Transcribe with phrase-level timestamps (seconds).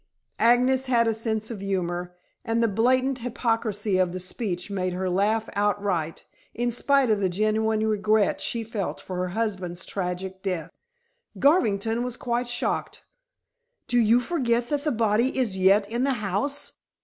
[0.39, 5.11] Agnes had a sense of humor, and the blatant hypocrisy of the speech made her
[5.11, 10.71] laugh outright in spite of the genuine regret she felt for her husband's tragic death.
[11.37, 13.03] Garvington was quite shocked.
[13.87, 16.79] "Do you forget that the body is yet in the house?"